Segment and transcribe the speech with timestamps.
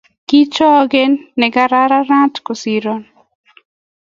[0.29, 1.03] Kechoge
[1.39, 2.95] negararan kosiro